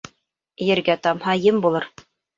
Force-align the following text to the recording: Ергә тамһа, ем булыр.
Ергә 0.69 0.95
тамһа, 1.03 1.37
ем 1.45 1.61
булыр. 1.67 1.87